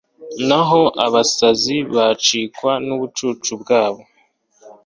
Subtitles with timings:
[0.47, 4.01] naho abasazi bakicwa n’ubucucu bwabo